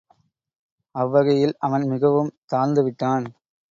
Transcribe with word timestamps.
அவ்வகையில் 0.95 1.55
அவன் 1.59 1.87
மிகவும் 1.87 2.33
தாழ்ந்து 2.45 2.83
விட்டான். 2.83 3.27